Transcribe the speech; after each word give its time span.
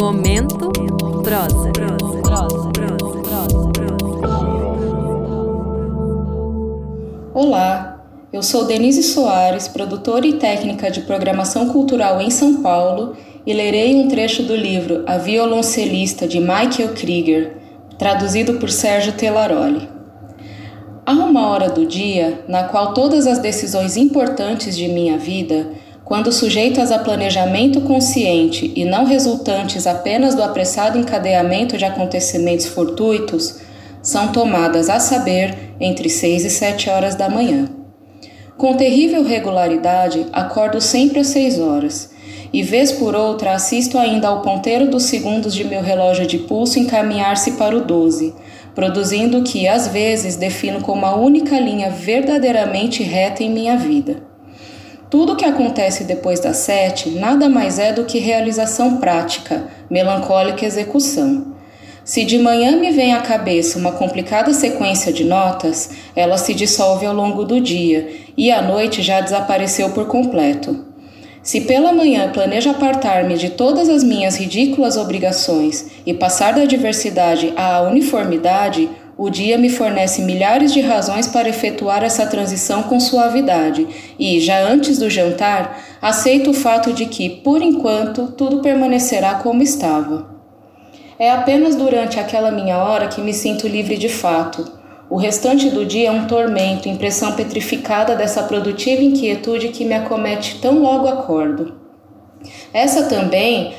Momento 0.00 0.70
prosa. 1.22 1.72
Olá, 7.34 8.04
eu 8.32 8.42
sou 8.42 8.64
Denise 8.64 9.02
Soares, 9.02 9.68
produtora 9.68 10.26
e 10.26 10.34
técnica 10.34 10.90
de 10.90 11.02
programação 11.02 11.68
cultural 11.68 12.20
em 12.20 12.30
São 12.30 12.62
Paulo, 12.62 13.14
e 13.46 13.52
lerei 13.52 13.94
um 13.96 14.08
trecho 14.08 14.42
do 14.42 14.56
livro 14.56 15.04
A 15.06 15.18
Violoncelista 15.18 16.26
de 16.26 16.40
Michael 16.40 16.94
Krieger, 16.94 17.58
traduzido 17.98 18.54
por 18.54 18.70
Sérgio 18.70 19.12
Telaroli. 19.12 19.88
Há 21.04 21.12
uma 21.12 21.48
hora 21.48 21.68
do 21.68 21.84
dia 21.84 22.44
na 22.48 22.64
qual 22.64 22.94
todas 22.94 23.26
as 23.26 23.38
decisões 23.38 23.96
importantes 23.98 24.74
de 24.74 24.88
minha 24.88 25.18
vida, 25.18 25.83
quando 26.04 26.30
sujeitas 26.30 26.92
a 26.92 26.98
planejamento 26.98 27.80
consciente 27.80 28.70
e 28.76 28.84
não 28.84 29.06
resultantes 29.06 29.86
apenas 29.86 30.34
do 30.34 30.42
apressado 30.42 30.98
encadeamento 30.98 31.78
de 31.78 31.84
acontecimentos 31.84 32.66
fortuitos, 32.66 33.60
são 34.02 34.28
tomadas 34.28 34.90
a 34.90 35.00
saber 35.00 35.74
entre 35.80 36.10
seis 36.10 36.44
e 36.44 36.50
sete 36.50 36.90
horas 36.90 37.14
da 37.14 37.30
manhã. 37.30 37.68
Com 38.58 38.76
terrível 38.76 39.24
regularidade, 39.24 40.26
acordo 40.32 40.80
sempre 40.80 41.20
às 41.20 41.28
seis 41.28 41.58
horas 41.58 42.12
e 42.52 42.62
vez 42.62 42.92
por 42.92 43.16
outra 43.16 43.52
assisto 43.52 43.98
ainda 43.98 44.28
ao 44.28 44.42
ponteiro 44.42 44.88
dos 44.88 45.04
segundos 45.04 45.54
de 45.54 45.64
meu 45.64 45.82
relógio 45.82 46.26
de 46.26 46.38
pulso 46.38 46.78
encaminhar-se 46.78 47.52
para 47.52 47.76
o 47.76 47.80
12, 47.80 48.32
produzindo 48.74 49.38
o 49.38 49.42
que 49.42 49.66
às 49.66 49.88
vezes 49.88 50.36
defino 50.36 50.80
como 50.82 51.04
a 51.04 51.16
única 51.16 51.58
linha 51.58 51.90
verdadeiramente 51.90 53.02
reta 53.02 53.42
em 53.42 53.50
minha 53.50 53.76
vida. 53.76 54.33
Tudo 55.14 55.34
o 55.34 55.36
que 55.36 55.44
acontece 55.44 56.02
depois 56.02 56.40
das 56.40 56.56
sete 56.56 57.08
nada 57.08 57.48
mais 57.48 57.78
é 57.78 57.92
do 57.92 58.04
que 58.04 58.18
realização 58.18 58.96
prática, 58.96 59.68
melancólica 59.88 60.66
execução. 60.66 61.54
Se 62.04 62.24
de 62.24 62.36
manhã 62.36 62.76
me 62.76 62.90
vem 62.90 63.14
à 63.14 63.20
cabeça 63.20 63.78
uma 63.78 63.92
complicada 63.92 64.52
sequência 64.52 65.12
de 65.12 65.22
notas, 65.22 65.90
ela 66.16 66.36
se 66.36 66.52
dissolve 66.52 67.06
ao 67.06 67.14
longo 67.14 67.44
do 67.44 67.60
dia 67.60 68.10
e 68.36 68.50
à 68.50 68.60
noite 68.60 69.02
já 69.02 69.20
desapareceu 69.20 69.90
por 69.90 70.08
completo. 70.08 70.84
Se 71.44 71.60
pela 71.60 71.92
manhã 71.92 72.32
planejo 72.32 72.70
apartar-me 72.70 73.36
de 73.36 73.50
todas 73.50 73.88
as 73.88 74.02
minhas 74.02 74.36
ridículas 74.36 74.96
obrigações 74.96 75.92
e 76.04 76.12
passar 76.12 76.54
da 76.54 76.64
diversidade 76.64 77.52
à 77.54 77.82
uniformidade, 77.82 78.90
o 79.16 79.30
dia 79.30 79.56
me 79.56 79.68
fornece 79.68 80.22
milhares 80.22 80.72
de 80.72 80.80
razões 80.80 81.26
para 81.26 81.48
efetuar 81.48 82.02
essa 82.02 82.26
transição 82.26 82.84
com 82.84 82.98
suavidade 82.98 83.86
e, 84.18 84.40
já 84.40 84.60
antes 84.60 84.98
do 84.98 85.08
jantar, 85.08 85.80
aceito 86.00 86.50
o 86.50 86.54
fato 86.54 86.92
de 86.92 87.06
que, 87.06 87.28
por 87.28 87.62
enquanto, 87.62 88.32
tudo 88.32 88.60
permanecerá 88.60 89.34
como 89.36 89.62
estava. 89.62 90.34
É 91.18 91.30
apenas 91.30 91.76
durante 91.76 92.18
aquela 92.18 92.50
minha 92.50 92.78
hora 92.78 93.08
que 93.08 93.20
me 93.20 93.32
sinto 93.32 93.68
livre 93.68 93.96
de 93.96 94.08
fato 94.08 94.84
o 95.08 95.16
restante 95.16 95.70
do 95.70 95.84
dia 95.84 96.08
é 96.08 96.10
um 96.10 96.26
tormento, 96.26 96.88
impressão 96.88 97.32
petrificada 97.32 98.16
dessa 98.16 98.42
produtiva 98.42 99.02
inquietude 99.02 99.68
que 99.68 99.84
me 99.84 99.94
acomete 99.94 100.58
tão 100.60 100.80
logo 100.80 101.06
acordo. 101.06 101.74
Essa 102.72 103.04
também 103.04 103.74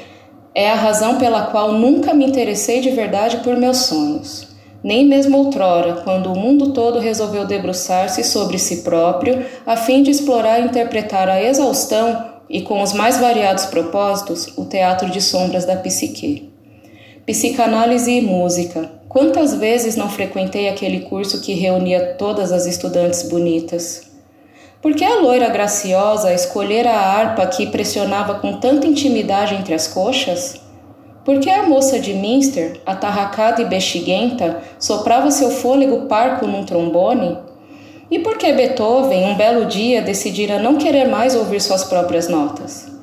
é 0.53 0.72
a 0.72 0.75
razão 0.75 1.17
pela 1.17 1.47
qual 1.47 1.73
nunca 1.73 2.14
me 2.14 2.25
interessei 2.25 2.80
de 2.80 2.92
verdade 2.92 3.38
por 3.38 3.58
meus 3.58 3.77
sonhos. 3.80 4.55
Nem 4.86 5.03
mesmo 5.03 5.39
outrora, 5.39 6.03
quando 6.03 6.31
o 6.31 6.38
mundo 6.38 6.72
todo 6.72 7.00
resolveu 7.00 7.44
debruçar-se 7.44 8.23
sobre 8.23 8.59
si 8.59 8.83
próprio, 8.83 9.44
a 9.66 9.75
fim 9.75 10.03
de 10.03 10.11
explorar 10.11 10.59
e 10.59 10.66
interpretar 10.66 11.27
a 11.27 11.42
exaustão 11.42 12.23
e 12.47 12.61
com 12.61 12.83
os 12.83 12.94
mais 12.94 13.17
variados 13.17 13.66
propósitos 13.66 14.53
o 14.55 14.64
teatro 14.66 15.09
de 15.09 15.19
sombras 15.19 15.66
da 15.66 15.75
psique. 15.75 16.53
Psicanálise 17.25 18.11
e 18.11 18.22
música. 18.22 18.92
Quantas 19.09 19.55
vezes 19.55 19.95
não 19.95 20.08
frequentei 20.08 20.69
aquele 20.69 20.99
curso 20.99 21.42
que 21.42 21.55
reunia 21.55 22.14
todas 22.14 22.52
as 22.52 22.67
estudantes 22.67 23.23
bonitas? 23.23 24.04
Por 24.83 24.93
que 24.93 25.04
a 25.04 25.20
loira 25.20 25.49
graciosa 25.49 26.32
escolhera 26.32 26.92
a 26.92 27.11
harpa 27.11 27.48
que 27.48 27.65
pressionava 27.71 28.36
com 28.36 28.59
tanta 28.59 28.86
intimidade 28.86 29.55
entre 29.55 29.73
as 29.73 29.88
coxas? 29.88 30.64
Por 31.25 31.39
que 31.39 31.49
a 31.49 31.63
moça 31.63 31.99
de 31.99 32.13
Minster, 32.13 32.80
atarracada 32.86 33.59
e 33.59 33.65
bexiguenta, 33.65 34.61
soprava 34.77 35.31
seu 35.31 35.49
fôlego 35.49 36.05
parco 36.05 36.45
num 36.45 36.63
trombone? 36.63 37.36
E 38.11 38.19
por 38.19 38.37
que 38.37 38.53
Beethoven, 38.53 39.31
um 39.31 39.35
belo 39.35 39.65
dia, 39.65 40.03
decidira 40.03 40.59
não 40.59 40.75
querer 40.75 41.08
mais 41.08 41.33
ouvir 41.35 41.59
suas 41.59 41.83
próprias 41.83 42.30
notas? 42.30 42.93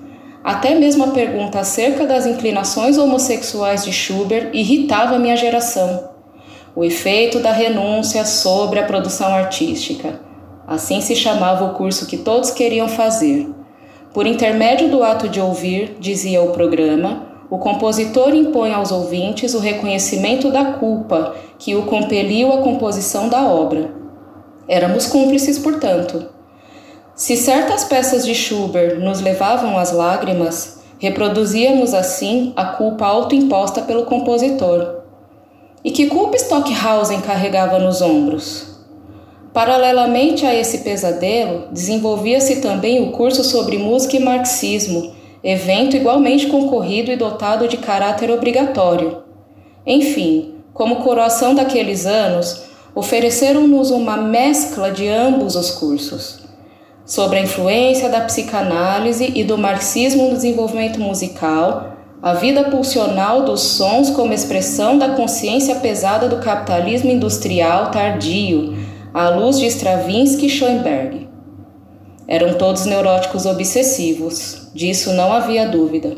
Até 0.45 0.73
mesmo 0.77 1.03
a 1.03 1.09
pergunta 1.09 1.59
acerca 1.59 2.07
das 2.07 2.25
inclinações 2.25 2.97
homossexuais 2.97 3.85
de 3.85 3.93
Schubert 3.93 4.51
irritava 4.53 5.19
minha 5.19 5.37
geração. 5.37 6.11
O 6.77 6.85
efeito 6.85 7.41
da 7.41 7.51
renúncia 7.51 8.25
sobre 8.25 8.79
a 8.79 8.85
produção 8.85 9.35
artística. 9.35 10.21
Assim 10.65 11.01
se 11.01 11.17
chamava 11.17 11.65
o 11.65 11.75
curso 11.75 12.07
que 12.07 12.19
todos 12.19 12.53
queriam 12.53 12.87
fazer. 12.87 13.49
Por 14.15 14.29
intermédio 14.29 14.89
do 14.89 15.03
ato 15.03 15.29
de 15.29 15.41
ouvir, 15.41 15.97
dizia 15.99 16.41
o 16.41 16.51
programa, 16.51 17.32
o 17.53 17.59
compositor 17.59 18.35
impõe 18.35 18.73
aos 18.73 18.91
ouvintes 18.91 19.53
o 19.53 19.59
reconhecimento 19.59 20.51
da 20.51 20.73
culpa 20.73 21.37
que 21.59 21.75
o 21.77 21.83
compeliu 21.83 22.51
à 22.51 22.63
composição 22.63 23.29
da 23.29 23.43
obra. 23.43 23.91
Éramos 24.67 25.07
cúmplices, 25.07 25.59
portanto. 25.59 26.31
Se 27.15 27.37
certas 27.37 27.85
peças 27.85 28.25
de 28.25 28.35
Schubert 28.35 28.99
nos 29.01 29.21
levavam 29.21 29.77
às 29.77 29.93
lágrimas, 29.93 30.83
reproduzíamos 30.99 31.93
assim 31.93 32.55
a 32.57 32.65
culpa 32.65 33.05
autoimposta 33.05 33.83
pelo 33.83 34.07
compositor. 34.07 35.03
E 35.85 35.91
que 35.91 36.07
culpa 36.07 36.37
Stockhausen 36.37 37.21
carregava 37.21 37.79
nos 37.79 38.01
ombros? 38.01 38.79
Paralelamente 39.53 40.47
a 40.47 40.55
esse 40.55 40.79
pesadelo, 40.79 41.67
desenvolvia-se 41.71 42.63
também 42.63 43.07
o 43.07 43.13
curso 43.13 43.45
sobre 43.45 43.77
música 43.77 44.17
e 44.17 44.21
marxismo, 44.21 45.21
evento 45.43 45.97
igualmente 45.97 46.47
concorrido 46.47 47.11
e 47.11 47.17
dotado 47.17 47.67
de 47.67 47.77
caráter 47.77 48.31
obrigatório. 48.31 49.23
Enfim, 49.87 50.55
como 50.73 50.97
coroação 50.97 51.55
daqueles 51.55 52.07
anos, 52.07 52.65
ofereceram-nos 52.95 53.91
uma 53.91 54.17
mescla 54.17 54.91
de 54.91 55.09
ambos 55.09 55.57
os 55.57 55.71
cursos 55.71 56.43
sobre 57.05 57.39
a 57.39 57.43
influência 57.43 58.09
da 58.09 58.21
psicanálise 58.21 59.33
e 59.35 59.45
do 59.45 59.59
marxismo 59.59 60.29
no 60.29 60.35
desenvolvimento 60.35 61.01
musical, 61.01 61.97
a 62.23 62.35
vida 62.35 62.65
pulsional 62.65 63.45
dos 63.45 63.61
sons 63.61 64.11
como 64.11 64.33
expressão 64.33 64.97
da 64.97 65.11
consciência 65.11 65.75
pesada 65.77 66.29
do 66.29 66.39
capitalismo 66.39 67.11
industrial 67.11 67.91
tardio, 67.91 68.77
à 69.13 69.29
luz 69.29 69.59
de 69.59 69.67
Stravinsky 69.67 70.47
e 70.47 70.49
Schoenberg. 70.49 71.22
Eram 72.33 72.55
todos 72.55 72.87
neuróticos 72.87 73.45
obsessivos, 73.45 74.69
disso 74.73 75.13
não 75.13 75.31
havia 75.35 75.69
dúvida. 75.69 76.17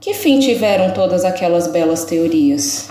Que 0.00 0.14
fim 0.14 0.38
tiveram 0.38 0.94
todas 0.94 1.24
aquelas 1.24 1.66
belas 1.66 2.04
teorias? 2.04 2.88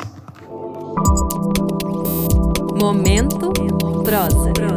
Momento 2.78 3.53
prosa. 4.03 4.71